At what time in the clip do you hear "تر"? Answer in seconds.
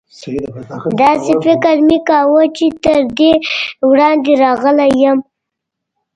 2.83-3.01